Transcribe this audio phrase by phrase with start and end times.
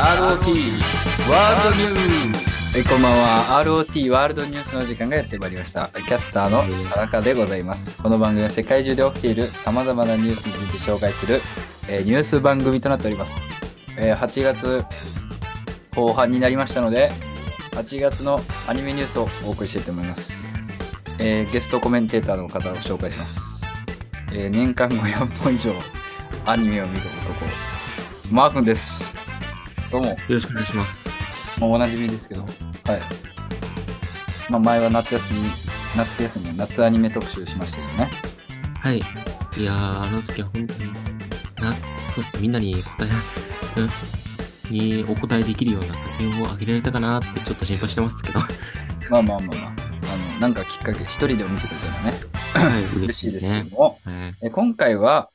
[1.28, 3.64] ワールドニュースはい、こんばんは。
[3.64, 5.88] ROT ワールドニュースの時間がやってまいりました。
[5.88, 7.96] キャスターの田中でございます。
[8.00, 11.40] この番組は世界中で起きている様々なニュースについて紹介する、
[11.88, 13.34] えーニュース番組となっております。
[13.96, 14.84] えー8月
[15.96, 17.10] 後半になりましたので、
[17.72, 20.44] 8月のアニメニュースをお送りしたいと思います。
[21.18, 23.64] えーゲストコメンテーターの方を紹介します。
[24.32, 25.72] えー年間500本以上
[26.46, 27.46] アニメを見る男、
[28.30, 29.17] マー君です。
[29.90, 30.08] どうも。
[30.08, 31.08] よろしくお願いします。
[31.58, 32.50] もうおなじみですけど、はい。
[34.50, 35.40] まあ、前は夏休み、
[35.96, 38.10] 夏休み、夏アニメ特集しましたけどね。
[38.80, 38.98] はい。
[38.98, 40.92] いやー、あの時は本当に、
[41.62, 41.74] な、
[42.14, 43.08] そうですね、みんなに答え、
[44.70, 48.40] うん、にお答えできるような作品をあげられたかなってちょっと心配してますけど。
[48.40, 48.48] は
[49.08, 49.72] まあまあまあまあ、
[50.12, 52.14] あの、なんかきっかけ、一人でも見てくれたらね、
[52.94, 53.64] い、 嬉しいですけね。
[53.64, 54.34] ども、はい。
[54.42, 55.30] え今回は、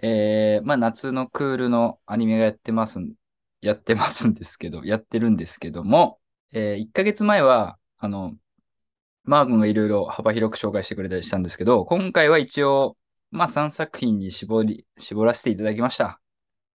[0.00, 3.12] えー、まあ、夏のクールのアニメがやってますん、
[3.60, 6.20] やってますんですけど、やってるんですけども、
[6.52, 8.34] えー、1ヶ月前は、あの、
[9.24, 12.96] マー君がいろいろ幅広く紹介してくれたりしたんですけど、今回は一応、
[13.30, 16.20] まあ、3作品に絞り、絞らせていただきました。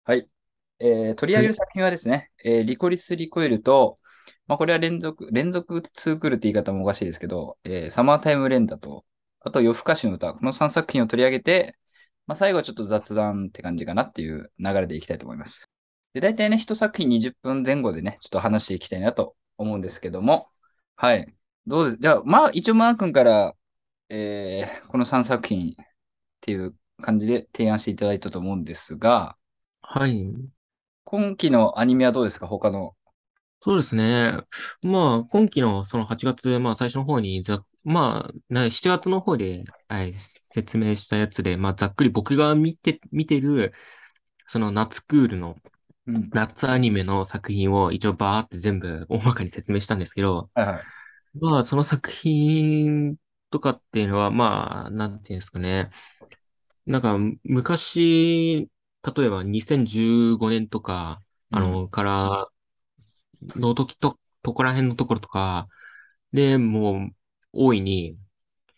[0.04, 0.28] はい。
[0.78, 3.98] えー、取り上げる作品はですね、えーリコリス・リコイルと、
[4.46, 9.04] まあ、これは連続、連続ツークールって言い方もおかしいですけど、えーサマータイム連打と、
[9.40, 11.76] あと夜更かしの歌、この3作品を取り上げて、
[12.26, 15.71] まあ、最後はちょっと雑談って感じかなっていう流れでいきたいと思います。
[16.14, 20.48] で、大体ね、一作品20分前後でね、ちょっと話していきたいなと思うんですけども、
[20.96, 21.34] はい。
[21.66, 21.98] どうです？
[22.00, 23.54] じゃあ、まあ、一応マー君から、
[24.08, 25.74] えーこの3作品っ
[26.40, 29.36] ていう感じで提案していただいたと思うんですが、
[29.80, 30.32] はい。
[31.04, 32.46] 今期のアニメはどうですか？
[32.46, 32.94] 他の。
[33.60, 34.32] そうですね。
[34.82, 43.72] まあ、今期のその8月、まあ最初の方にざ、まあ、な7月の方で、はい、説明したやつで、まあざっくり僕が見て、見てる、
[44.46, 45.56] その夏クールの
[46.06, 46.30] うん。
[46.32, 50.82] 夏アニメの作品を一応バーって全部 大まかに説明したんですけど、はいはい。
[51.38, 53.16] まあその作品
[53.50, 55.90] とかっていうのは、まあ、なんていうんですかね。
[56.86, 58.68] なんか昔、
[59.16, 62.48] 例えば2015年とか、あの、から、
[63.42, 65.68] の時と、とこら辺のところとか、
[66.32, 67.16] で、もう、
[67.52, 68.18] 大いに、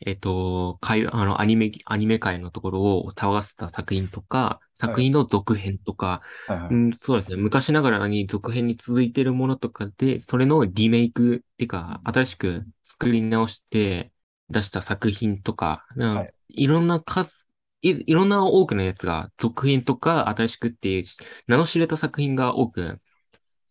[0.01, 6.75] えっと、会あの、アニメ、アニメ界のところを騒がせた作品とか、作品の続編とか、はいはい。
[6.75, 7.37] うん、そうですね。
[7.37, 14.13] 昔ながらに続編に続いてるものとかで、それのリメイクっていうか、新しく作り直して
[14.51, 17.49] 出した作品とか、うんはいいろんな数、
[17.83, 21.05] い、いろんな多くのやつが続編とか新しくっていう、
[21.49, 23.01] 名の知れた作品が多く、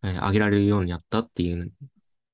[0.04, 1.72] えー挙げられるようになったっていう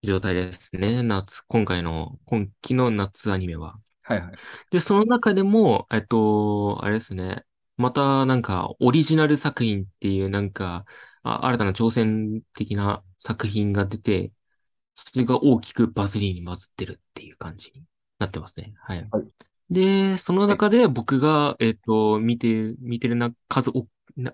[0.03, 1.03] 状態ですね。
[1.03, 3.79] 夏、今回の、今期の夏アニメは。
[4.03, 4.39] はいはい。
[4.71, 7.45] で、その中でも、えっと、あれですね。
[7.77, 10.85] また、なんか、オリジナル作品っていう、なんか、
[11.23, 14.31] あ新たな挑戦的な作品が出て、
[14.95, 17.85] それが大きくバズりにバズってるっていう感じに
[18.19, 18.73] なってますね。
[18.81, 19.07] はい。
[19.11, 19.23] はい
[19.71, 23.87] で、その中で僕が、えっと、見て、見てるな、数多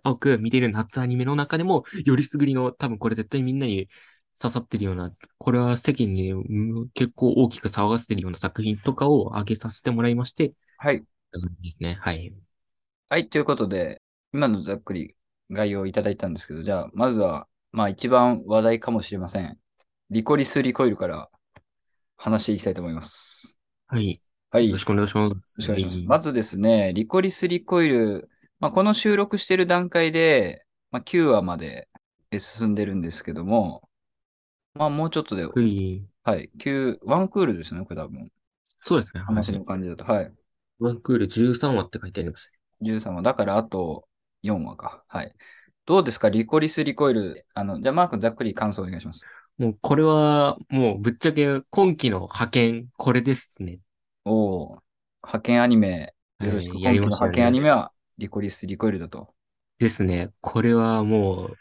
[0.04, 3.90] 多く見てる夏アニメの中でも、よりすぐりの、多分これ絶対みんなに
[4.40, 11.04] 刺さってるような、これは世間にうん結構大きく騒がせてるような作品とかを挙げさせてもらいまして、はい。
[11.32, 11.98] 感じですね。
[12.02, 12.34] はい。
[13.10, 14.02] はい、ということで、
[14.34, 15.16] 今のざっくり
[15.52, 19.58] 概要をいただいたんですけど、じゃあ、まずは、まあ一番話題かもしれません。
[20.10, 21.30] リコリス・リコイルから
[22.18, 23.60] 話していきたいと思います。
[23.88, 24.22] はい。
[24.50, 24.68] はい。
[24.68, 25.30] よろしくお願いします。
[25.30, 28.30] よろしくお願いしますはいまずですね、リコリス・リコイル、
[28.60, 31.90] まあ、この収録している段階で、まあ、9話まで
[32.38, 33.88] 進んでるんですけども、
[34.76, 36.04] まあもうちょっとで、はい。
[36.24, 38.30] はい、9、ワンクールですね、これ多分。
[38.80, 39.22] そうですね。
[39.22, 40.04] はい話の感じだと。
[40.04, 40.32] はい。
[40.80, 42.52] ワンクール13話って書いてあります。
[42.82, 43.22] 13話。
[43.22, 44.08] だからあと
[44.44, 45.04] 4話か。
[45.08, 45.34] はい。
[45.86, 46.30] どうですか？
[46.30, 47.46] リコリス・リコイル。
[47.54, 49.26] あの、じゃあマークざっくり感想お願いします。
[49.58, 53.80] もうこれは、もうぶっちゃけ今期の派遣、これですね。
[54.26, 54.68] おお
[55.24, 56.76] 派遣アニメ、よろしく。
[56.76, 59.34] はい今期のやりました派遣アニメはリコリス・リコイルだと。
[59.80, 60.32] ですね。
[60.42, 61.58] これはもう、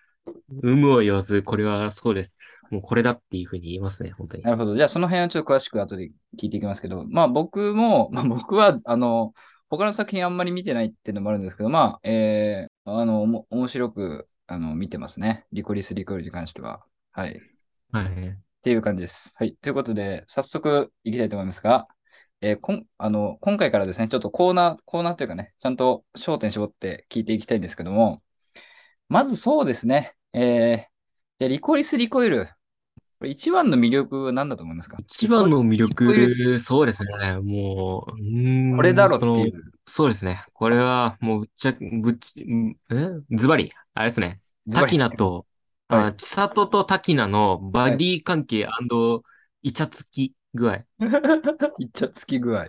[0.64, 2.37] 有無を言わず、これはそうです。
[2.70, 4.43] もうこれだっていうふうに言いますね、本当に。
[4.43, 4.76] なるほど。
[4.76, 9.32] じゃあその辺はちょっと詳しく後で聞いていきますけど、まあ僕も、まあ僕は、あの、
[9.69, 15.46] 他の作品あんまり見てないっていうのもあるんですけど、まあ、えー、あの、おも面白く、あの、見てますね。
[15.52, 16.84] リコリス・リコイルに関しては。
[17.12, 17.40] はい。
[17.93, 18.06] はい。
[18.06, 19.34] っていう感じです。
[19.37, 19.56] はい。
[19.56, 21.87] ということで、早速いきたいと思いますが、
[22.40, 28.22] えーこん、あの、今回からですね、ちょっとコーナー、コーナーというかね、ちゃんと焦点絞って聞いていきたいんですけども、
[29.08, 30.94] まずそうですね、えー、
[31.40, 32.48] じゃあリコリス・リコイル。
[33.19, 34.98] これ一番の魅力は何だと思いますか？
[35.00, 37.38] 一番の魅力、そうですね。
[37.40, 39.52] もう、うーんこれだろっていう。
[39.86, 40.44] そうですね。
[40.52, 43.08] これは、もう、ぶっちゃ、ぶっち、んえ？
[43.32, 44.40] ズバリ、あれですね。
[44.70, 45.46] タキナと、
[45.88, 48.69] はいあ、千里と滝名のバディ関係
[49.62, 50.76] イチャつき具合。
[51.78, 52.66] いっちゃつき具合。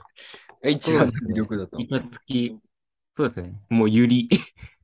[0.63, 1.79] が一番の魅力だと。
[1.79, 2.57] イチャつき。
[3.13, 3.53] そうですね。
[3.69, 4.27] もうゆり。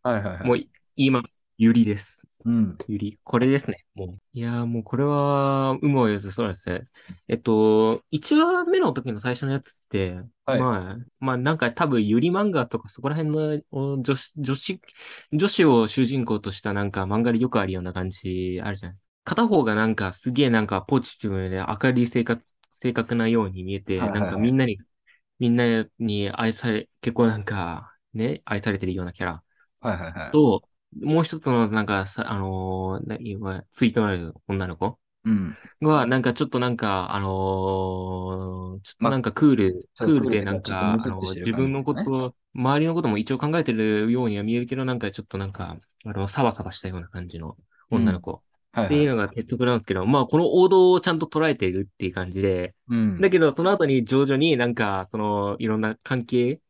[0.03, 0.47] はいはいはい。
[0.47, 0.69] もう言
[1.07, 1.45] います。
[1.57, 2.23] ゆりです。
[2.45, 2.77] うん。
[2.87, 3.19] ゆり。
[3.23, 3.85] これですね。
[3.95, 4.19] もう。
[4.33, 6.85] いやーもうこれは、有無を言わずそうですね。
[7.27, 14.81] えっと、1話目の時の最初のやつって、はいまあ、まあなんか多分ゆり漫画とかそこら辺のお女子、女子、
[15.31, 19.07] 女子を主人公としたなんか漫画でよくあるような感じあるじゃないですか。
[19.23, 24.79] 片方がなんかすげえなんかポジティブで明るい性格、性格なように見えて、はいはいはいなんかみんなに、
[25.39, 29.43] みんなに愛され、結構なんかね、愛されてるようなキャラ。
[29.79, 30.31] はいはいはい。
[30.31, 30.63] と、
[30.99, 34.97] もう一つのなんかさ、あのー、ないわツイートなる女の子？
[35.23, 35.55] うん。
[35.81, 47.55] が、なんかちょっとなんか、あのー、ちょっとなんかクール、そうクールでクールでなんか、あちょっとムスッとのしてる自分のこと、周りのことも一応考えてるようには見えるけど、なんかちょっとなんか、あの、サバサバしたような感じの
[47.89, 48.31] 女の子。
[48.31, 49.15] はいっていうはい。
[49.17, 53.19] のが鉄則なんですけど、まあこの王道をちゃんと捉えてるっていう感じで、うん。
[53.19, 56.61] だけどその後に徐々になんか、その、いろんな関係、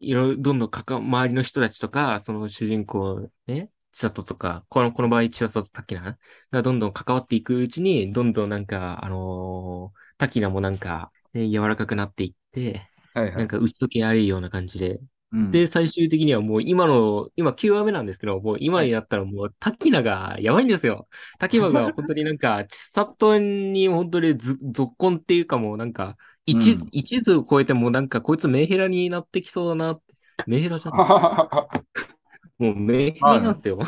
[0.00, 6.18] いろ、どんどんかか、周りの人たちとか、その主人公、ね、千里とか、この、この場合千里と滝名
[6.50, 13.36] がどんどん関わっていくうちに、どんどんなんか、あのー滝名もなんか、ね、柔らかくなっていって、はいはい。
[13.36, 15.00] なんか打ち解けられるような感じで、
[15.32, 21.08] うん、で、最終的にはもう今の、今9話目なんですけど、もう今になったらもう滝名がやばいんですよ。
[21.38, 26.16] 滝名が本当になんか、千里に本当にず、続婚っていうかもうなんか、
[26.50, 30.14] 一途、うん一途を超えてもうなんかこいつメンヘラになってきそうだなって。
[30.46, 30.94] メンヘラじゃん。
[32.58, 33.78] もうメンヘラなんですよ。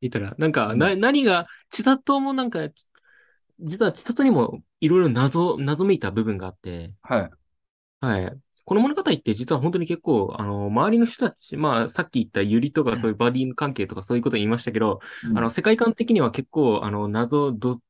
[0.00, 2.68] 言ったら、なんか、な、何が、千里もなんか、
[3.60, 7.30] 実は千里にもいろいろ謎、謎めいた部分があって、はい。
[8.00, 8.40] はい。
[8.64, 15.00] この物語って実は本当に結構、あの、周りの人たち、まあ、さっき言ったユリとかそういうバディ関係とかそういうこと言いましたけど、
[15.34, 17.80] あの、世界観的には結構、あの、謎、ど、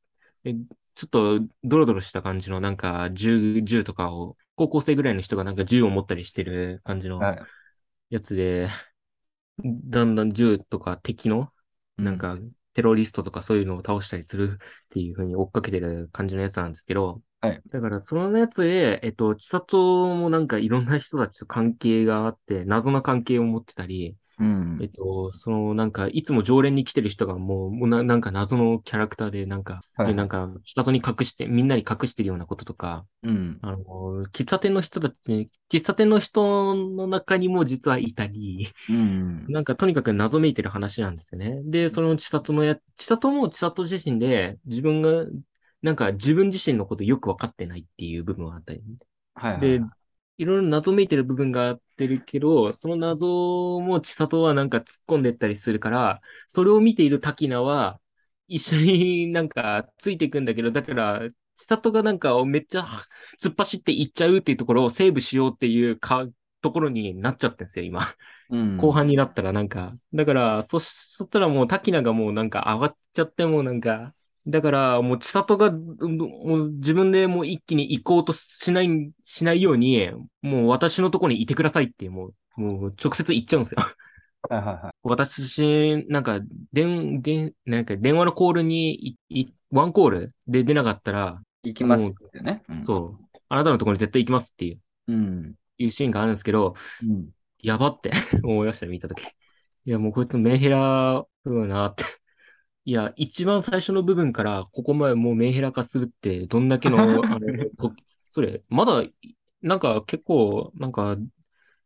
[0.44, 0.54] え、
[0.96, 7.46] ちょっとドロドロした感じのなんか銃、銃とかを、高校生ぐらいの人がなんか銃を持ったりしてる感じのはい。
[8.10, 8.70] やつで、
[9.64, 11.52] だんだん銃とか敵の、
[11.96, 12.38] なんか、
[12.74, 17.62] テロリストとかそういうのを倒したりするっていう風に追っかけてる感じのやつなんですけど、はい。
[17.70, 24.80] だから、そのやつで、えっと、千里もなんかいろんな人たちと関係があって、謎の関係を持ってたり、うん。
[24.82, 33.58] えっと、そのなんか、いつも常連に来てる人がもう、もうななんか謎のキャラクターで、なんか、はいでなんか、千里に隠して、みんなに隠してるようなこととか、うん。
[33.62, 39.46] あの、喫茶店の人たち、喫茶店の人の中にも実はいたり、うん。
[39.48, 41.62] なんかとにかく謎めいてる話なんですよね。
[41.64, 45.24] で、その千里のや、千里も千里自身で自分が、
[45.82, 48.82] なんか自分自身のことよくわかってないっていう部分があったり。
[49.34, 49.60] はいはい。
[49.60, 49.80] で、
[50.38, 58.00] いろいろ謎めいてる部分があってるけど、その謎も千里はなんか突っ込んでったりするから、それを見ている滝名は、
[58.48, 61.20] 一緒になんかついていくんだけど、だから、
[61.56, 62.82] 千里がなんかめっちゃ
[63.40, 66.26] 突っ走っていっちゃうっていうところをセーブしようっていうか、
[66.60, 68.02] ところになっちゃってんですよ、今。
[68.50, 74.14] うん後半になったらなんか、だから、そ、そしたらもう滝名がもうなんか上がっちゃってもうなんか、
[74.46, 78.88] だからもう千里がうんもう自分でもう一気に行こうとしない、
[79.24, 80.10] しないように、
[80.42, 83.78] もう私のところにいてくださいってもう、もう直接言っちゃうんですよ。
[84.48, 84.92] はいはいはい。
[85.02, 86.40] 私、なんか、
[86.72, 92.62] 電、電、なんか電話のコールにい、い、ワンコールで出なかったら、行きますよね。
[92.68, 95.54] うんそう、あなたのところに絶対行きますっていう、うん。
[95.78, 97.28] いうシーンがあるんですけど、うん。
[97.58, 98.12] やばって
[98.44, 99.22] 思いました、見たとき。
[99.22, 102.04] いや、もうこいつメンヘラだなって。
[102.86, 107.40] いや、一番最初の部分からここまでもうメンヘラ化するって、どんだけの、 あの、
[107.76, 107.92] こ
[108.30, 109.02] それ、まだ、
[109.60, 111.16] なんか結構、なんか、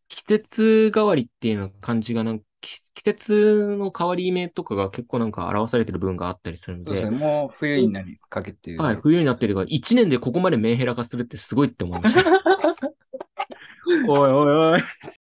[0.08, 8.78] 季節代わりっていうような感じがなんか、季季節の変わり目とかが結構なんか表されてる部分があったりするのでですね。、もう冬になりかけてる。
[8.78, 12.30] はい、冬になってるが、一年でここまでメンヘラ化するってすごいって思いました。
[14.06, 14.80] おいおいおい。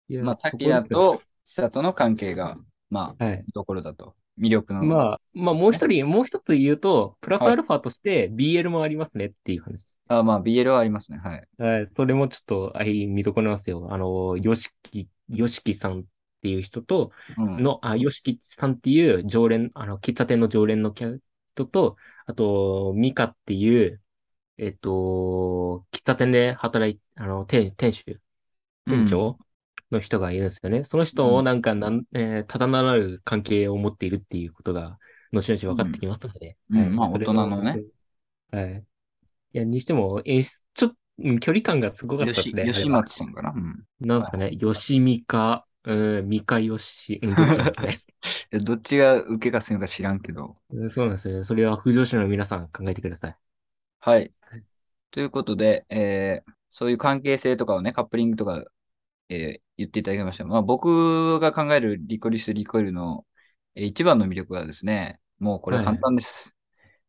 [0.09, 2.59] いやまあ、そこ滝谷と千里の関係が、
[2.91, 3.45] まあ、はい。
[3.47, 4.15] 見どころだと。
[4.39, 4.85] 魅力の。
[4.85, 9.95] まあ、まあ、もう一人、もう一つ言うと、プラスアルファとして BL もありますねっていう話。
[10.09, 11.19] あまあ、BL はありますね。
[11.19, 11.49] はい。
[11.59, 11.87] はい。
[11.87, 13.89] それもちょっと、あい、見どころなんですよ。
[13.91, 16.05] あの、ヨシキ、ヨシキさんっ
[16.43, 17.63] ていう人と、うん。
[17.63, 21.19] の、あ、ヨシキさんっていう常連、あの、喫茶店の常連のキャ
[21.55, 21.97] 人と、
[22.27, 24.01] あと、ミカっていう、
[24.59, 28.21] えっと、喫茶店で働い、あの、店、店主、
[28.87, 29.39] 店長
[29.93, 30.85] の人がいるんですよね。
[30.85, 34.99] その人をなんかなん、えーただならぬ関係を持っているっていうことが、
[35.33, 36.57] 後々分かってきますので。
[36.71, 37.83] はいうんうんまあ大人のね。
[38.51, 38.85] はい。
[39.55, 42.73] いや、にしても、演出、ちょっと、うん距離感がすごかったです吉ね。
[42.73, 43.53] 吉松さんかな。
[43.55, 43.85] うん。
[44.01, 48.15] なんですかね、吉美か、うん、三日吉、うん、 どっちなんです
[48.53, 50.57] いやどっちが受けがするのか知らんけど。
[50.71, 50.79] ね。
[50.79, 51.45] うんそうなんですね。
[51.45, 53.37] それは、不女子の皆さん考えてください。
[54.01, 54.33] はい。
[55.11, 58.65] ということで、えーそういう関係性とかをね、カップリングとか、
[59.33, 60.45] えー言っていただきました。
[60.45, 63.25] まあ僕が考えるリコリス・リコイルの、
[63.75, 66.57] えー一番の魅力はですね、もうこれは簡単です。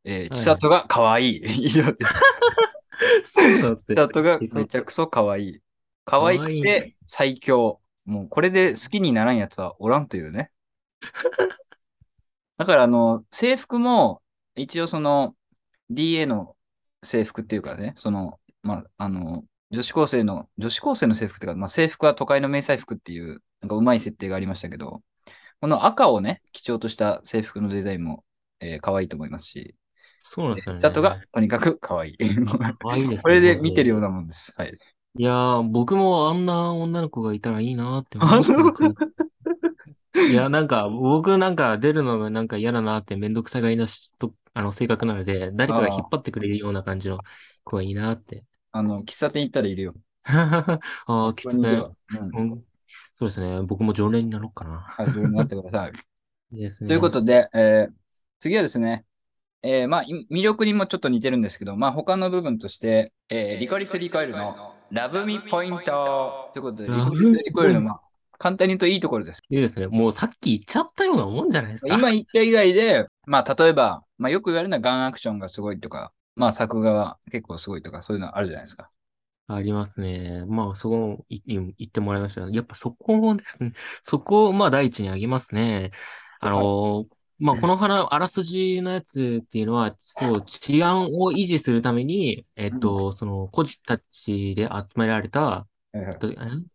[0.06, 1.42] えー、千里が可愛い。
[1.68, 2.06] 以上で
[3.22, 3.34] す。
[3.34, 3.96] そうなんですね。
[3.96, 5.60] 千里がめちゃくそ可愛い。
[6.06, 7.82] 可愛くて最強。
[8.06, 10.52] もうこれで好きにならんやつはおらんというね。
[12.58, 14.22] だからあの、制服も
[14.56, 15.36] 一応その
[15.90, 16.56] DA の
[17.04, 25.02] 制服っていうかね、その、まあ、あの、女子高生の、女子高生の制服っていうか、まあ、制服は都会の迷彩服っていう、なんかうまい設定がありましたけど、
[25.62, 28.24] この赤をね、基調とした制服のデザインも、
[28.60, 29.76] えー可愛いと思いますし、
[30.24, 30.82] そうなんですよね。
[30.82, 32.18] 千里がとにかく可愛い。
[32.80, 34.54] 可愛いですねこれで見てるようなもんです。
[34.56, 34.78] はい。
[35.16, 38.56] いやー、僕もあんな女の子がいたらいいなって思いました
[40.30, 47.20] いや、なんか、僕なんか出るのがなんか嫌だなってめんどくさがいなしと、あの、性格なので、誰かが引っ張ってくれるような感じの
[47.64, 48.44] 子がいいなって。
[48.74, 49.94] あの、喫茶店行ったらいるよ。
[50.26, 51.54] ああ、きつね。
[51.54, 52.52] ここにいるわうん。
[52.52, 52.64] うん
[53.18, 53.62] そうですね。
[53.62, 54.80] 僕も常連になろうかな。
[54.80, 55.92] はい、自分になってください。
[56.52, 56.90] いいですね。
[56.90, 57.94] ということで、えー
[58.40, 59.06] 次はですね、
[59.62, 68.02] えーまあ、い魅力にもちょっと似てるんですけど、まあ、他の部分として、えーリコリス・リコイルのラブミポイントということで、リコリス・リコイルの、まあ、
[68.38, 69.42] 簡単に言うといいところです。
[69.50, 69.88] いいですね。
[69.88, 71.96] もうさっき言っちゃったようなもんじゃないですか。
[71.96, 78.90] 今言った以外で、まあ、例えば、まあ、よく言われるのはガンアクションがすごいとか、まあ、作画は結構すごいとか、そういうのあるじゃないですか。
[79.48, 80.46] ありますね。
[80.46, 82.42] まあ、そこいい言ってもらいました。
[82.50, 83.74] やっぱそこですね。
[84.04, 85.92] そこを、まあ、第一に挙げますね。
[86.40, 87.06] あの、
[87.40, 95.68] まあ、この花、あらすじのやつっていうのは、そう、治安を維持するために、えっと、その、孤児たちで集められた、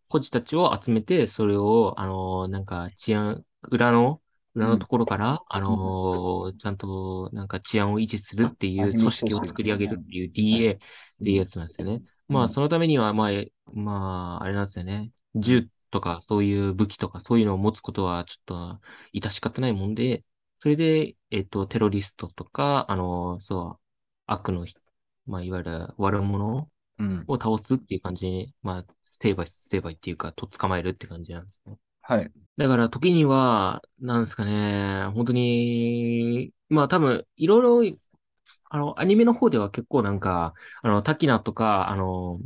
[0.07, 4.21] 孤児たちを集めて、それを、あの、なんか治安、裏の、
[4.55, 10.77] 裏のところから、あの、ちゃんと、なんか治安を維持するっていう組織を作り上げるっていう DA っ
[11.23, 12.01] ていうやつなんですよね。
[12.27, 15.11] まあ、そのためには、まあ、えまあ、あれなんですよね。
[15.35, 18.81] 銃とか、そういう武器とか、そういうのを持つことは、ちょっと、
[19.13, 20.23] 致し方ないもんで、
[20.59, 23.85] それで、えっと、テロリストとか、あの、そう、
[24.27, 24.65] 悪の、
[25.25, 27.23] まあ、いわゆる悪者うん。
[27.27, 31.77] を倒すっていう感じに、まあ、成敗、成敗っていうか、と捕まえるって感じなんですね。
[32.09, 32.31] はい。
[32.57, 37.99] だから、時には、なんですかね、本当に、まあ多分、いろいろ、
[38.69, 42.39] あの、アニメの方では結構なんか、あの、タキナとか、あの、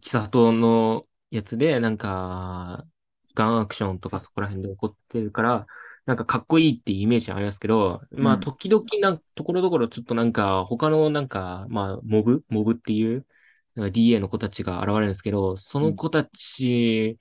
[0.00, 2.86] 千里のやつで、なんか、
[3.34, 5.66] ガンアクションとかそこら辺で起こってるから、
[6.06, 12.44] なんかかっこいいっていうイメージありますけど、まあうん時々な、ところどころちょっとなんか、他のなんか、まあ、モブ？
[12.48, 13.26] モブっていう、
[13.74, 17.18] なんか DA の子たちが現れるんですけど、その子たち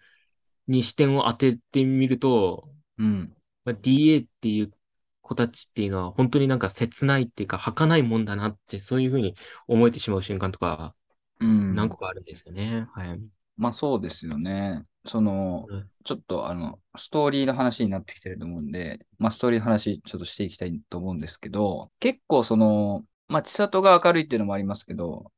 [0.68, 3.36] に視点を当ててみると、うん。
[3.63, 4.72] まあ、DA っていう
[5.22, 9.36] 子たちっていうのは本当になんか切ないっていうか儚いもんだなってそういうふうに
[9.68, 10.96] 思えてしまう瞬間とか
[11.39, 11.75] うん。
[11.75, 12.88] 何個かあるんですよね。
[12.94, 13.20] はい。
[13.58, 14.84] まあそうですよね。
[15.06, 25.32] そのうん、ちょっとあの、ストーリーの話になってきてると思うんで、まあストーリーの話ちょっとしていきたいと思うんですけど、結構その、まあ千里が明るいっていうのもありますけど、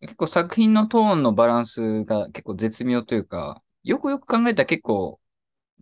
[0.00, 5.20] 結構作品のトーンのバランスが結構絶妙というか、よくよく考えたら結構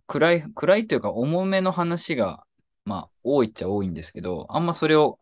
[0.07, 2.45] 暗い、暗いというか重めの話が、
[2.85, 5.19] まあ多いっちゃ多いんですけど、あんまそれを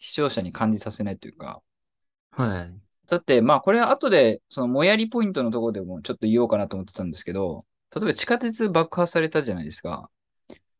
[0.00, 1.62] 視聴者に感じさせないというか、
[2.30, 2.80] はい。
[3.06, 7.64] だって、まあ、これは後で、その、もやりポイントのところでもちょっと言おうかなと思ってたんですけど、
[7.94, 10.10] 例えば地下鉄爆破されたじゃないですか。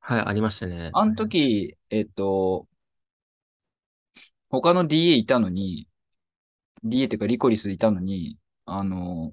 [0.00, 0.90] はい、ありましたね。
[0.92, 2.66] あの時、えっと、
[4.50, 5.88] 他の DA いたのに、
[6.82, 9.32] DA っていうかリコリスいたのに、あの、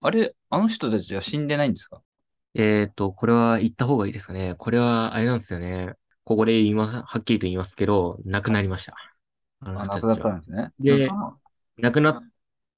[0.00, 2.02] あれ、あの人たちは死んでないんですか？
[2.54, 4.54] えっと、これは言った方がいいですかね。
[4.58, 5.94] これは、あれなんですよね。
[6.24, 8.94] ここで言います、はっきりと言いますけど、亡くなりました。
[9.60, 10.32] あのあ、人亡くなったたちは。
[10.36, 10.72] んですね。
[10.78, 11.08] で
[11.78, 12.22] 亡くなっ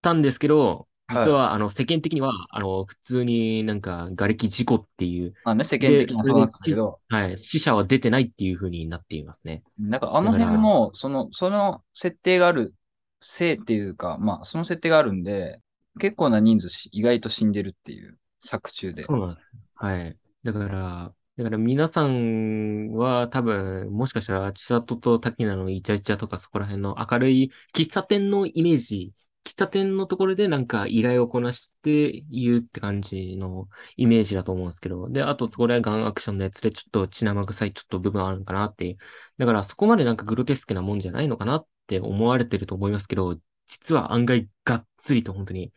[0.01, 9.63] たんですけど、はい実は、あの、世間的には、あの、普通になんか、瓦礫事故っていう、まあね、世間的にはそうなんですけど、はい、死者は出てないっていう風になっていますね。
[9.79, 12.75] なんかあの辺も、その、その設定がある
[13.21, 15.61] せいっていうか、まあ、その設定があるんで、
[15.99, 19.03] 結構な人数し意外と死んでるっていう作中で。
[19.03, 19.51] そうなんです。
[19.75, 20.17] はい。
[20.45, 38.99] だから、だから皆さんは多分、もしかしたら、千里と滝名のイチャイチャとかそこら辺の明るい喫茶店のイメージ、喫茶店のところでなんか依頼をこなして言うって感じのイメージだと思うんですけど、で、あとそこでガンアクションのやつでちょっと血生臭いちょっと部分あるのかなっていう。
[39.39, 45.73] だからそこまでなんかグロテスクなもんじゃないのかなって思われてると思いますけど、実は案外がっつりと本当に、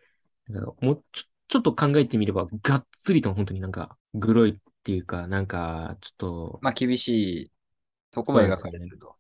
[0.82, 7.08] もうちょちょっと考えてみれば、がっつりと本当になんか、グロいっていうか、なんか、ちょっと、まあ厳し
[7.44, 7.52] い
[8.12, 9.16] とこまで描かれてると。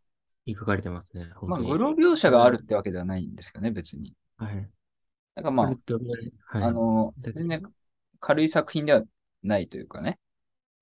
[0.47, 1.29] 描かれてますね。
[1.35, 1.61] 本まあ。
[1.61, 4.13] グロ描写があるってわけではないんですけどね、別に。
[4.37, 4.69] はい。
[5.35, 6.05] だからまあこれっ、て
[6.45, 6.63] はい。
[6.63, 7.63] あの、だ全然
[8.19, 9.03] 軽い作品では
[9.43, 10.19] ないというかね。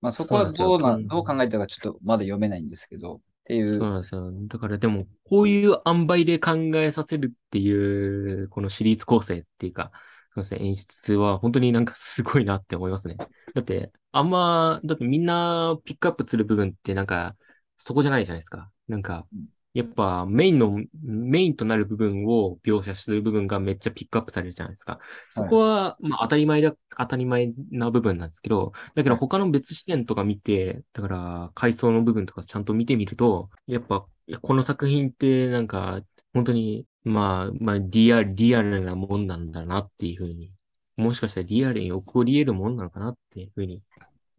[0.00, 3.78] まあそこはどうな、どう考えたかちょっとまだ読めないんですけど、っていう。
[3.78, 4.30] そうなんですよ。
[4.48, 9.92] だからでも、こういう塩梅で考えさせるっていう、このシリーズ構成っていうか、
[10.34, 13.16] そうですね、演出は本当になんかすごいなって思いますね。
[13.54, 17.36] だって、あんま、だってみんなピックアップする部分ってなんか、
[17.76, 18.70] そこじゃないじゃないですか。
[18.88, 24.98] なんかうん、やっぱメインの、メインとなる部分を描写する部分がめっちゃピックアップされるじゃないですか。
[25.30, 34.06] そこは、まあ当たり前だ、当たり前な部分なんですけど、だけど他の別視点とか見て、だから階層の部分とかちゃんと見てみると、やっぱ
[34.42, 40.52] この作品ってなんか本当に、まあ、まあリアル、リアルなもんなんだなっていうふうに、
[40.96, 43.82] もしかしたらリアルに起こり得るもんなのかなっていうふうに。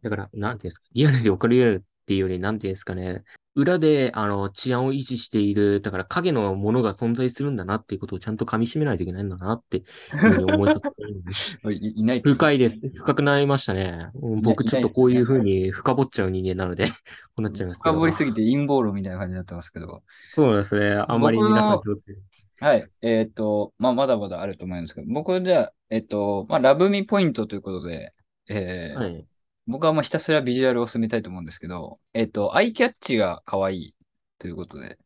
[0.02, 3.22] だから、なんていうんですか、リアルで起こり得るっていうより、なんていうんですかね、
[3.56, 9.84] 裏で、あの、治安を維持している、だから影のものが存在するんだなっていうことをちゃんと噛み締めないといけないんだなっていう
[10.16, 12.90] ふうに思いさせて いいない深いです。
[12.90, 14.10] 深くなりましたね。
[14.14, 16.84] うん僕ちょっとこういう風に深掘っちゃう人間なので、
[17.34, 17.94] こうなっちゃいますけど。
[17.94, 20.02] 深掘りすぎて陰謀論みたいな感じになってますけど。
[20.34, 21.02] そうですね。
[21.08, 22.45] あんまり皆さん気をつけて。
[22.58, 22.90] はい。
[23.02, 28.14] えっ、と、まあ、まだまだあると思うんですけど、僕では、えっ、と、まあ、ラブミポイントということで、
[28.48, 29.26] えーはい。
[29.66, 33.94] 僕はもうひたすらビジュアルを進めたいと思うんですけど、えっ、と、アイキャッチが可愛い
[34.38, 34.98] ということで、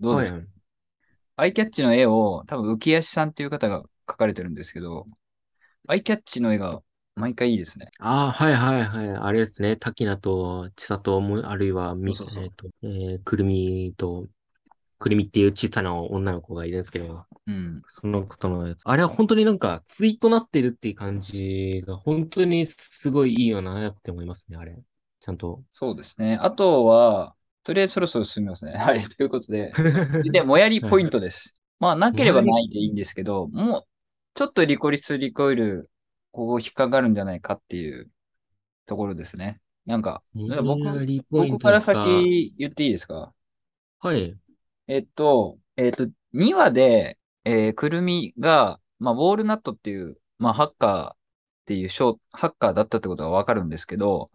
[0.00, 0.32] どうです？
[0.32, 0.46] か、はい
[1.40, 5.06] アイキャッチの絵を多分浮足さんっていう方が描かれてるんですけど、
[5.86, 6.80] アイキャッチの絵が
[7.14, 7.90] 毎回いいですね。
[8.00, 9.08] ああ、はいはいはい。
[9.10, 9.76] あれですね。
[9.76, 14.26] 滝名と千里も、あるいはみ、そうそうそうえっと、えーくるみと、
[14.98, 17.82] くるみっていう小さな女の子がいるんですけど、うん。
[17.86, 18.82] そのことのやつ。
[18.84, 24.76] あれは本当になんか、ツイートなってるっていう感じが、本当にすごいいいよなって思いますね、あれ。
[25.20, 25.62] ちゃんと。
[25.70, 26.38] そうですね。
[26.40, 28.72] あとは、とりあえずそろそろ進みますね。
[28.78, 29.02] はい。
[29.02, 29.72] ということで、
[30.32, 31.60] で、もやりポイントです。
[31.78, 33.84] まあ、なければないでいいんですけど、もう、
[34.34, 35.90] ちょっとリコリスリコイル、
[36.32, 38.10] ここ引っかかるんじゃないかっていう
[38.86, 39.60] ところですね。
[39.86, 43.32] なんか、僕、もやりポイン僕から先言っていいですか？
[44.00, 44.36] はい。
[44.88, 51.16] えっと、えっと、2話で、えーくるみが、まあ、ウォールナットっていう、まあ、ハッカーっ
[51.66, 54.30] ていう正、ハッカーだったってことがわかるんですけど、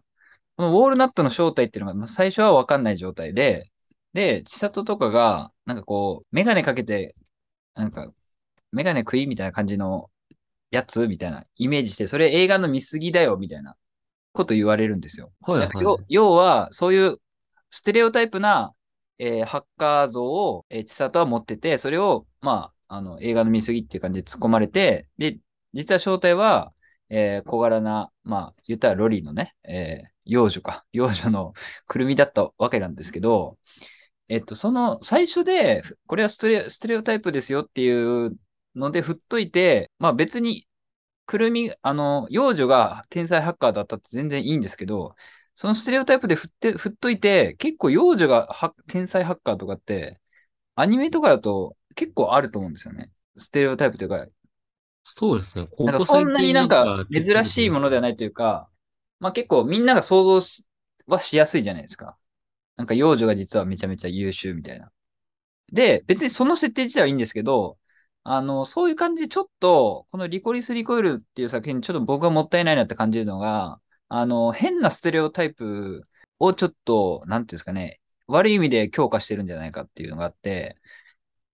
[0.56, 3.70] このウォールナットの正体っていうのが、まあ最初はわかんない状態で、
[4.12, 7.16] で、千里とかが、なんかこう、メガネかけて、
[7.74, 8.12] なんか、
[8.72, 10.10] メガネ食いみたいな感じの
[10.70, 13.76] やつみたいなイメージして、それ映画の見過ぎだよみたいな
[14.32, 15.32] こと言われるんですよ。
[15.42, 15.70] はいはい。
[15.82, 17.20] 要要は、そういう
[17.70, 18.74] ステレオタイプな、
[19.18, 25.38] えーハッカー像を、えー、千里は持ってて、それを、まあ、あの、映画の見過ぎっていう感じで突っ込まれて、で、
[25.72, 26.72] 実は正体は、
[27.10, 31.52] えー小柄な、まあ、言ったらロリーのね、えー幼女か、幼女の
[31.86, 33.58] くるみだったわけなんですけど、
[34.28, 38.36] えっと、その最初で、これはステレステレオタイプですよっていう
[38.74, 40.66] ので振っといて、まあ別に、
[41.26, 45.16] くるみ、あの、幼女が天才ハッカーだったって全然いいんですけど、
[45.54, 50.20] そのステレオタイプで振って、振っといて、結構幼女がハ天才ハッカーとかって、
[50.74, 53.10] アニメとかだと結構あると思うんですよね。
[53.36, 54.26] ステレオタイプというか、
[55.04, 55.68] そうですね。
[55.70, 58.68] こなんかこそんなになんか珍しいものではないというか、
[59.20, 60.66] まあ結構みんなが想像し
[61.06, 62.16] はしやすいじゃないですか。
[62.76, 64.90] なんか幼女が実はめちゃめちゃ優秀みたいな。
[65.72, 67.78] で、別にその設定自体はいいんですけど、
[68.24, 73.80] あの、そういう感じでちょっと、このリコリス・リコイルっていう作品にちょっと僕はもったいないなって感じるのが、
[74.16, 76.06] あの、変なステレオタイプ
[76.38, 80.78] をちょっと、なんていうんですかね、悪い意味で強化してるんじゃないかっていうのがあって、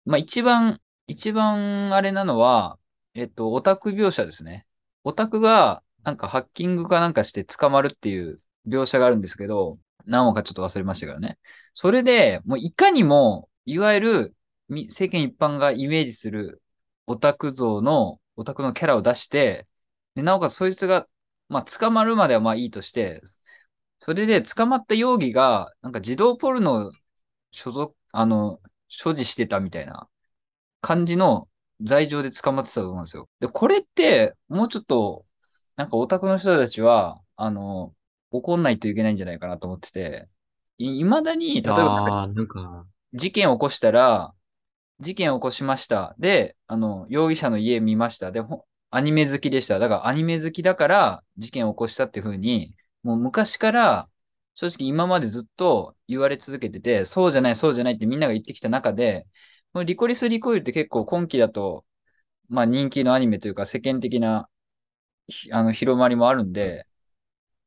[0.05, 2.79] まあ一番、一番あれなのは、
[3.15, 4.67] えっと、オタク描写ですね。
[5.05, 11.39] オタクが、なんかハッキングかなんかして捕まるっていう描写があるんですけど、何話かちょっと忘れましたからね。
[11.75, 14.37] それで、もういかにも、いわゆる
[14.69, 16.63] み世間一般がイメージする
[17.07, 19.67] オタク像の、オタクのキャラを出して、
[20.15, 21.07] でなおかつそいつが、
[21.51, 23.23] まあ、捕まるまではまあいいとして、
[23.99, 26.93] それで捕まった容疑が、なんか児童ポルノを
[27.51, 30.09] 所属、あの、所持してたみたいな
[30.81, 31.49] 感じの
[31.83, 33.29] 罪状で捕まってたと思うんですよ。
[33.41, 35.27] で、これって、もうちょっと、
[35.77, 37.95] なんかオタクの人たちは、あの、
[38.31, 40.29] 怒んないといけないんじゃないかなと思ってて、
[40.79, 42.29] い、未だに、例えば
[43.15, 44.33] 事件を起こしたら、
[45.01, 46.15] 事件を起こしました。
[46.19, 48.31] で、あの、容疑者の家見ました。
[48.31, 49.79] で、ほアニメ好きでした。
[49.79, 54.11] だからアニメ好きだから事件を起こしたっていうふうに、もう昔から、
[54.55, 59.27] 正直今までずっと言われ続けてて、そうじゃない、そうじゃないってみんなが言ってきた中で、
[59.73, 61.85] このリコリス・リコイルって結構今期だと、
[62.49, 64.49] まあ人気のアニメというか世間的な、
[65.53, 66.87] あの、広まりもあるんで、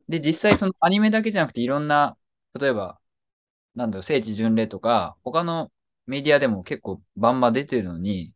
[0.09, 2.17] で、実際そのアニメだけじゃなくていろんな、
[2.59, 2.99] 例えば、
[3.75, 5.71] なんだろう、聖地巡礼とか、他の
[6.07, 8.32] メディアでも結構バンバン出てるのに、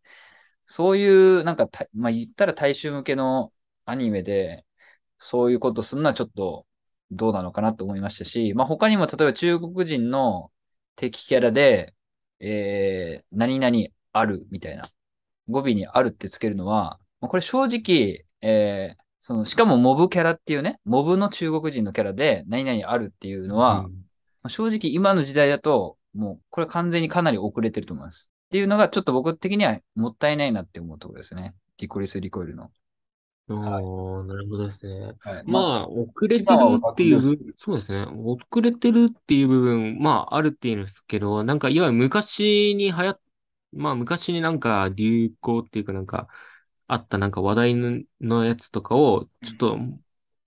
[0.68, 3.54] そういう、なんかた、まあ、言ったら大衆向けの
[3.86, 4.66] アニメで、
[5.18, 6.68] そういうことするのはちょっと
[7.12, 10.52] どうなのかなと思いましたし、まあ、他にも例えば中国人の
[10.98, 11.96] 敵キャラで、
[12.40, 13.78] えー、何々
[14.12, 14.84] あるみたいな、
[15.48, 24.08] 語尾にあるってつけるのは、まあ、これ正直、えー、その、しかもモブキャラっていうね、モブの中国人のキャラで何々あるっていうのは、うん
[24.44, 28.32] まあ正直今の時代だと、もうこれ完全にかなり遅れてると思います。
[28.48, 31.54] っていうのがちょっと僕的にはもったいないなって思うところですね。
[31.78, 32.72] リコリス・リコイルの。
[33.50, 35.14] ああ、なるほどですね。
[35.20, 36.60] はい、まあ、遅れてる
[36.92, 38.06] っていう部分、そうですね。
[38.06, 43.20] 遅れてるっていう部分、まあ、あるっていうんですけど、なんか、いわゆる昔に流行っ、
[43.72, 46.28] まあ、昔になんか流行っていうかなんか、
[46.88, 49.80] あったなんか話題ののやつとかを、ちょっと、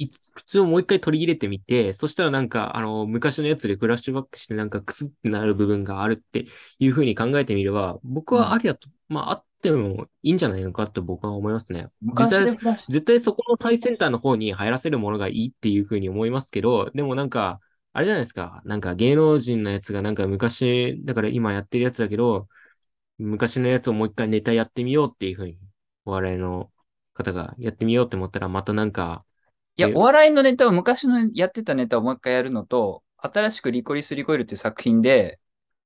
[0.05, 6.47] い普通をもう一回取り入れてみて、そしたらなんか、あの、昔のやつでフラッシュバックしてなんかクスってなる部分があるって
[6.79, 11.89] いうふうに考えてみれば、僕はありだと、まあ、あってもいいんじゃないのかって僕は思いますね。
[12.03, 17.61] 実昔際でフラッシュ絶対そこの最先端の方に入らせるものがいいっていうふうに思いますけど、でもなんか、
[17.93, 18.63] あれじゃないですか。
[18.65, 22.49] なんか芸能人のやつがなんか昔、だから今やってるやつだけど、
[23.19, 25.59] 昔のやつをもう一回ネタやってみようっていうふうに、
[26.05, 26.73] お笑いの
[27.15, 29.30] 方がやってみようって思ったら、またなんか、い
[29.81, 35.40] や、えお笑いのネタを昔のやってたネタをもう一回やるのと、新しくリコリス・リコイルっていう作品で、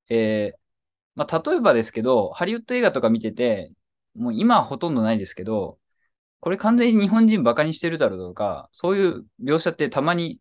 [0.09, 0.57] えー
[1.15, 3.71] まあ、例えばですけど、ハリウッド映画とか見てて、
[4.15, 5.79] もう今はほとんどないですけど、
[6.41, 10.39] これ完全に日本人バカにしてるだろうとか、そういう描写ってたまに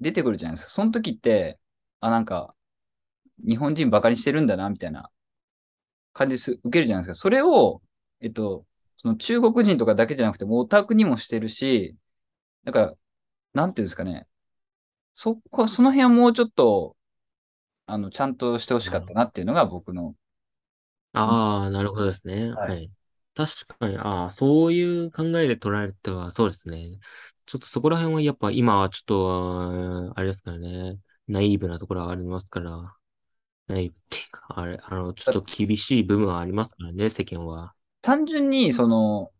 [0.00, 0.70] 出てくるじゃないですか。
[0.70, 1.58] その時って、
[2.00, 2.54] あ、なんか、
[3.46, 5.10] 日本人バカにしてるんだな、みたいな
[6.12, 7.20] 感じす、受けるじゃないですか。
[7.20, 7.82] それを、
[8.20, 8.64] えっと、
[8.96, 11.96] その中国人とかだけじゃなくて、もうオタクにもしてるし、
[12.68, 12.94] だから、
[13.54, 14.26] なんていうんですかね。
[15.14, 16.96] そこ、その辺はもうちょっと、
[17.86, 20.14] あの、ちゃんとしてほしかったなっていうのが僕の、
[21.12, 22.50] ああ、なるほどですね。
[22.50, 22.90] はいはい。
[23.34, 26.98] 確かに、ああ、そういう考えで捉えるってのはそうですね。
[27.46, 30.98] ちょっとそこら辺はやっぱ今はちょっと、あれですからね。
[31.28, 32.94] ナイーブなところはありますから。
[33.68, 37.74] ナイーブっていうか、あれ、あの、ちょっと厳しい部分はありますからね、世間は。
[38.02, 39.30] 単純に、その、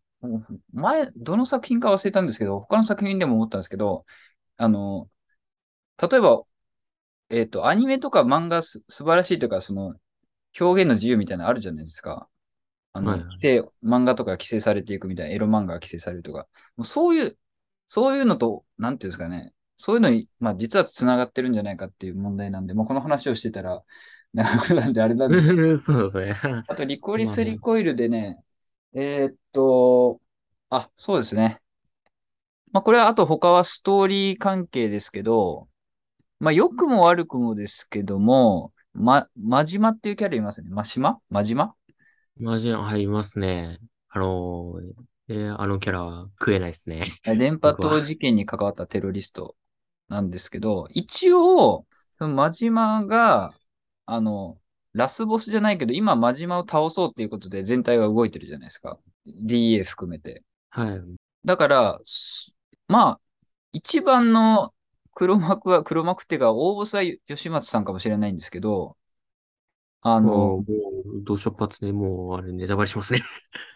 [0.73, 4.05] 前、どの作品か忘れたんですけど、他の作品でも思ったんですけど、
[4.57, 5.09] あの、
[6.01, 6.43] 例えば、
[7.29, 9.95] えっと、アニメとか漫画す素晴らしいというか、その、
[10.59, 12.29] 表現の自由みたいなのあるじゃないですか。
[12.93, 16.47] あの、はい規制、漫画とか規制されていくみたいな、エロ漫画が規制されるとか。
[16.77, 17.39] もうそういう、
[17.87, 19.53] そういうのと、なんていうんですかね。
[19.77, 23.83] そういうのに、まあ実は繋がってるんじゃないかっていう問題なんで、もうこの話をしてたら、
[24.33, 26.63] 長くなんであれなんですけど そうですね。
[26.67, 28.43] あと、リコリス・リコイルでね、
[28.93, 30.19] えーっと、
[30.69, 31.61] あ、そうですね。
[32.71, 35.67] まあ、これはあと他はストーリー関係ですけど、
[36.39, 40.69] まあ、良くも悪くもですけども、ま、真島っていうキャラいますね。
[40.69, 41.19] 真島？
[41.29, 41.73] 真島？
[42.39, 43.79] マジで入りますね。
[44.09, 47.03] あのー、えーあのキャラは食えないですね。
[47.23, 49.55] 電波塔事件に関わったテロリスト
[50.07, 51.85] なんですけど、一応、
[52.17, 53.53] その真島が、
[54.05, 54.57] あの、
[54.99, 58.99] ラスボスじゃないけど、今真島を倒そうっていうことで全体が動いてるじゃないですか。
[59.25, 60.43] DA 含めて。
[60.69, 61.01] はい。
[61.45, 62.59] だから、す
[62.89, 63.19] まあ、
[63.71, 64.73] 一番の
[65.15, 68.97] 黒幕は、黒幕っていうか、大ボスは吉松さんかもしれないんですけど、
[70.01, 70.65] あの、もう、
[71.23, 73.21] どうしよっぱつね、もう、あれ、ネタバレしますね。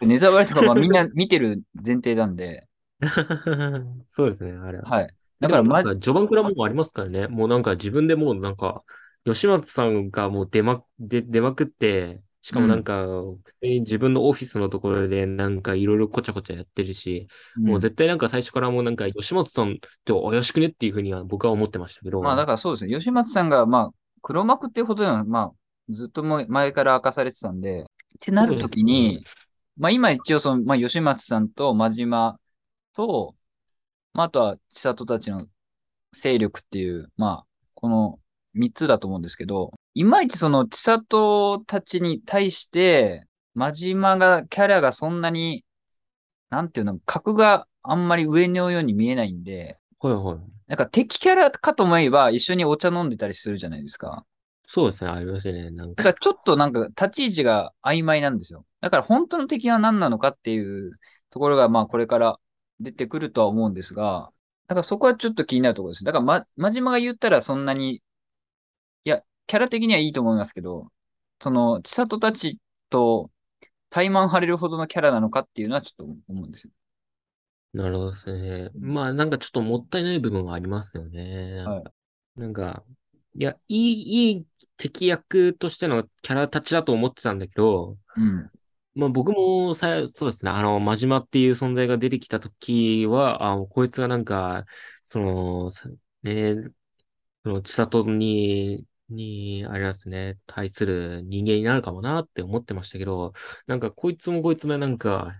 [0.02, 2.68] ネタバレとかまあみんな見てる前提なんで、
[4.08, 4.84] そうですね、あれは。
[4.88, 5.14] はい。
[5.40, 7.28] だから、ま序盤からもうありますからね。
[7.28, 8.84] もうなんか自分でもうなんか、
[9.24, 22.20] 吉松さんがもう出ま、出、出まくって、しかもなんか、普通に自分のオフィスのところでなんかいろいろこちゃこちゃやってるし、もう絶対なんか最初からもうなんか吉松さんって怪しくねっていうふうには僕は思ってましたけど。
[22.20, 22.94] まあ、だからそうですね。
[22.94, 25.52] 吉松さんが、まあ、黒幕っていうほどでは、まあ、
[25.88, 27.86] ずっとも前から明かされてたんで、っ
[28.20, 29.24] てなるときに、
[29.76, 32.38] まあ今一応その、まあ吉松さんと真島
[32.94, 33.34] と、
[34.12, 35.46] まああとは千里たちの
[36.12, 38.18] 勢力っていう、まあ、この
[38.54, 45.64] 三つだと思うんですけど、いまいちその千里たちに対して、真島が、キャラがそんなに、
[46.50, 50.38] なんていうの、格があんまり上のように見えないんで、はいはい。
[50.66, 54.24] なんか敵キャラかと思えば一緒にお茶飲んでたりするじゃないですか。
[54.66, 55.70] そうですね、ありますね。
[55.70, 58.64] なんか、だからちょっとなんか立ち位置が曖昧なんですよ。
[58.80, 60.98] だから本当の敵は何なのかっていう
[61.30, 62.38] ところがまあこれから
[62.80, 64.30] 出てくるとは思うんですが、
[64.66, 66.04] だからそこはちょっと気になるところです。
[66.04, 68.02] だからま、真島が言ったらそんなに、
[69.46, 70.90] キャラ的にはいいと思いますけど、
[71.40, 72.58] その、千里たち
[72.90, 73.30] と
[73.90, 76.72] 対マン張れるほどのキャラなのかっていうのはちょっと思うんですよ。
[77.72, 78.70] なるほどですね。
[78.78, 81.64] まあ、なんかちょっともったいない部分はありますよね。
[81.64, 81.84] はい
[82.36, 82.84] なんか、
[83.36, 88.50] いや、いい、いい敵役としてのキャラたちだと思ってたんだけど、うん。
[88.94, 94.64] まあ僕もさ、そうですね、あの、真島っていう存在が出てきたときは、あ、こいつがなんか、
[95.04, 95.88] その、さ
[96.22, 96.56] ね、
[97.44, 103.32] その、千里に、に、あれですね、対する人間になるかもなって思ってましたけど、
[103.66, 105.34] なんかこいつもこいつでなんか、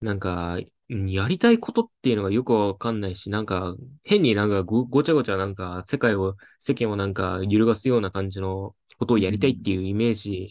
[0.00, 0.58] なんか、
[0.90, 10.48] うんやりたいことっていうのがよくわかんないし、なんか、変になんかご、ごちゃごちゃなんか、世界を、世間をなんか揺るがすような感じのことをやりたいっていうイメージ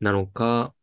[0.00, 0.74] なのか、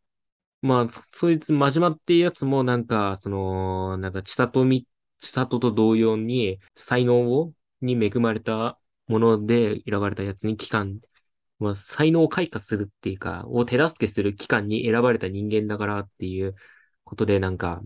[0.62, 4.86] まあ、そそいつ、真島っていうやつもなんか、その、なんか、千里み、
[5.20, 8.77] 千里と同様に、才能を、に恵まれた
[9.08, 11.00] もので選ばれたやつに機関、
[11.58, 16.54] まあ、才能を開花するっていうか、を手助けする機関に選ばれた人間だからっていう
[17.04, 17.82] ことで、なんか、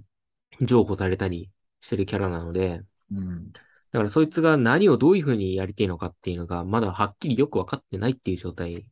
[0.61, 3.53] 譲歩されたりしてるキャラなので、うん。
[3.53, 8.87] だからそいつが何をどういうふうにやりたいのかっていうのが、まだはっきりよくわかってないっていう状態。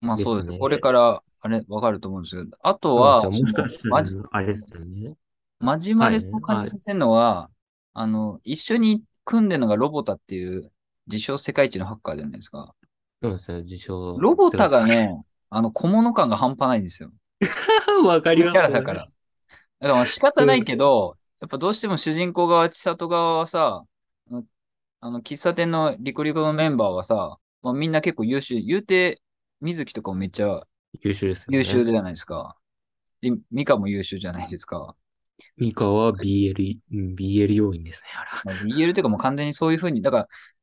[0.00, 0.58] まあそうですね。
[0.58, 5.14] これから、あれ、わかると思うんですけど、あとは、もしかしたまら、あれですよね。
[5.60, 7.50] 真島ではいそう感じさせるのは、
[7.92, 10.70] あの、一緒に組んでるのがロボタっていう、
[11.06, 12.74] 自称世界一のハッカーじゃないですか。
[13.22, 14.16] そうですね、自称。
[14.18, 15.10] ロボタがね、
[15.50, 17.10] あの、小物感が半端ないんですよ。
[18.04, 19.00] わかりますキャラだから。
[19.00, 19.10] だか
[19.80, 23.84] らまあ仕方ないけど、やっぱどうしても主人公側、千里側はさ、
[25.00, 28.60] あの喫茶店のリコリコのメンバーはさ、まあ、みんな結構優秀。
[28.60, 29.20] 言うて、
[29.60, 30.62] 水木とかもめっちゃ
[31.02, 31.58] 優秀ですよね。
[31.58, 32.56] 優秀じゃないですか。
[33.20, 34.94] で、ミカも優秀じゃないですか。
[35.56, 38.42] ミカは BL、うん BL 要員ですね、あら。
[38.44, 40.53] まあ BL というかもう完全にそういう風に、だから、そ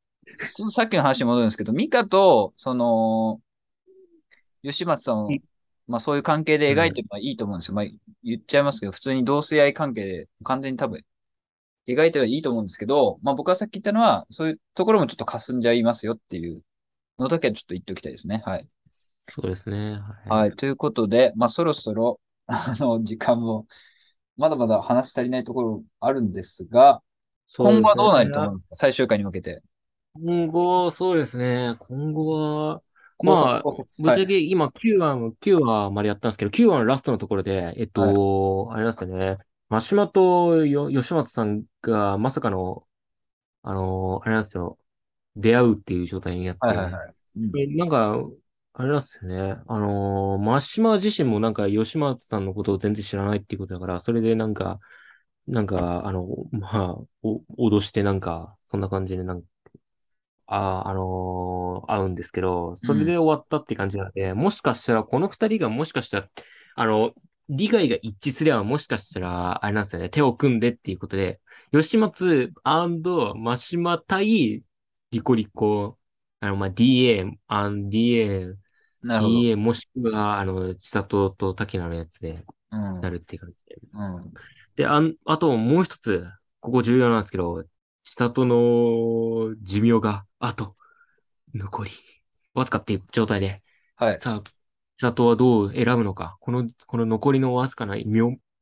[0.71, 3.41] さっきの話に戻るんですけど、ミカと、その、
[4.63, 5.41] 吉松さんをうん、
[5.87, 7.73] まあそういう関係で描いてればいいと思うんですよ。
[7.73, 7.85] まあ
[8.23, 11.03] 言っちゃいますけど、普通に同性愛関係で完全に多分
[11.87, 16.63] 描いてはいいと思うんですけど、まあ僕がさっき言ったのは、そういうところもちょっと霞んじゃいますよっていう
[17.17, 18.43] のだけはちょっと言っておきたいですね。
[18.45, 18.67] はい。
[19.23, 19.99] そうですね。
[20.27, 20.51] はい。
[20.51, 23.65] ということで、まあそろそろ、あの、時間も、
[24.37, 27.01] まだまだ話し足りないところあるんですが、
[27.57, 28.75] 今後はどうなると思うんですか？
[28.75, 29.63] 最終回に向けて。
[30.13, 31.75] 今後、そうですね。
[31.79, 32.81] 今後は、
[33.17, 34.27] 考察まあ考察ぶっちゃはい。
[34.27, 39.37] け今9話、9話までやったんですけど、9話のラストのところで、えっと、あれなんですよね。
[39.69, 42.83] マシマとよ吉松さんがまさかの、
[43.63, 44.77] あの、あれなんですよ。
[45.35, 47.15] 出会うっていう状態になって、はいはいはい。
[47.37, 48.19] うんでなんか、
[48.73, 49.61] あれなんですよね。
[49.67, 54.79] あのー、マシマ自身もなんか吉松さんのことを全然知らないっていうことだから、それでなんか、
[55.47, 59.47] なんか、あの、まあ、お、脅してなんか、そんな感じでなんか、
[60.53, 66.29] あ、あのー会うんですけど、それで終わったって感じなので、もしかしたらこの二人がもしかしたら、
[66.75, 67.13] あの、
[67.49, 74.63] 利害が一致すればもしかしたら、あれなんですよね、手を組んでっていうことで、吉松マシマ対
[75.11, 75.97] リコリコ、
[76.39, 78.55] あの、まあ、DA、あ DA。
[79.03, 83.01] DA もしくは、あの、千里と滝名のやつでうん。
[83.01, 83.81] なるっていう感じで。
[83.93, 84.33] うん。
[84.75, 86.23] で、あん、あともう一つ、
[86.61, 87.65] ここ重要なんですけど、
[88.11, 90.75] 千里の寿命が、あと、
[91.55, 91.91] 残り、
[92.53, 93.63] わずかっていう状態で、
[93.95, 94.19] はい。
[94.19, 94.49] さあ、
[94.95, 97.95] 千里はどう選ぶのか、この、この残りのわずかな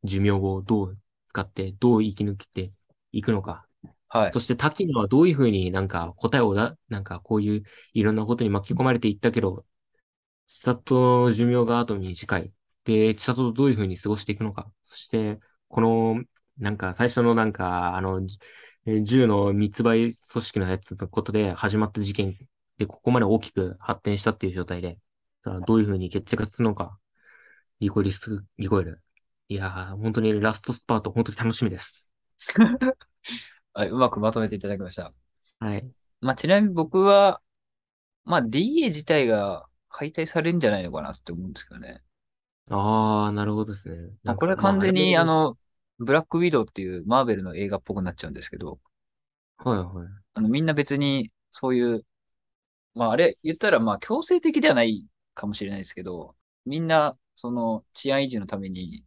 [0.04, 2.72] 寿命をどう使って、どう生き抜きて
[3.12, 3.66] いくのか。
[4.08, 4.40] はいそ。
[4.40, 9.66] して滝野はどういうふうになんか答えをだ、なんかこういういろんなことに巻き込まれていったけど、
[10.46, 12.54] 千里の寿命があと短い。
[12.84, 14.72] で、千里とどういうふうに過ごしていくのか。
[14.84, 16.24] そして、この、
[16.60, 18.38] なんか最初のなんか、あの、じ
[18.90, 22.36] えー銃の密売組織のやつのことで始まった事件
[22.80, 24.98] で、ここまで大きく発展したっていう状態で、
[25.44, 26.98] さあ、どういうふうに決着するのか。
[27.80, 29.00] リコリス、リコイル。
[29.48, 32.16] いやー、本当にラストスパート、本当に楽しみです。
[33.74, 33.90] はい。
[33.90, 35.14] うまくまとめていただきました。
[35.60, 35.92] はい。
[36.22, 37.42] まあ、ちなみに僕は、
[38.26, 42.02] まあ、DA 自体が解体されるんじゃないのかなって思うんですけどね。
[42.72, 44.10] ああ、なるほどですね。
[44.24, 45.58] まあ、これは完全に、まあ、の、
[46.00, 48.80] ブラックウィドウっていうマーベルの映画っぽくなっちゃうんですけど、
[49.58, 50.08] はいはい。
[50.34, 52.06] あの、みんな別にそういう、
[52.96, 56.36] まあ、あれ、言ったら、まあ、強制的ではないかもしれないですけど、
[56.66, 59.06] みんな、その、治安維持のために、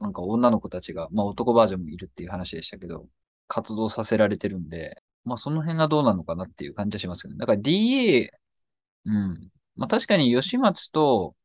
[0.00, 3.08] なんか女の子たちが、まあ、男バージョンもいるっていう話でしたけど、
[3.48, 9.50] 活動させられてるんで、まあ、その辺がどうなのかなっていう感じはしますけど、だから DA、うん。
[9.76, 11.36] まあ、確かに吉松と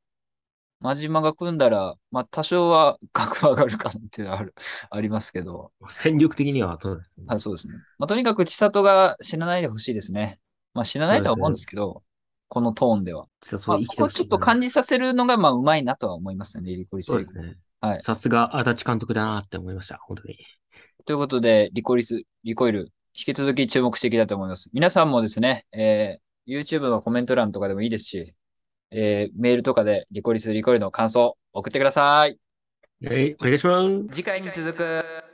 [0.82, 4.56] 真島が組んだら、まあ、多少は格上がるかなっていうのはある、
[4.90, 7.26] ありますけど、戦力的にはそうですね。
[7.28, 7.76] はい、そうですね。
[8.00, 10.40] まあ、とにかく千里が死なないでほしいですね。
[10.74, 12.04] まあ、死なないとは思うんですけど、
[12.48, 13.28] このトーンでは。
[13.42, 17.58] 千里まあ、生きてほしいそこをちょっと感じさせるのが、まあ、うまいなとは思いますね、リコリセリフそうですね。
[17.82, 19.98] はいさすが足立監督だなって思いました。
[19.98, 20.38] 本当に。
[21.06, 24.70] ということで、リコリス、リコイル、引き続き注目していきたいと思います。
[24.74, 28.36] 皆さんもですね、えー、YouTube のコメント欄とかでもいいですし、
[28.92, 32.38] えー、メールとかでリコリス、リコイルの感想送ってください。
[33.04, 34.16] はい、お願いします。
[34.16, 35.31] 次回に続く。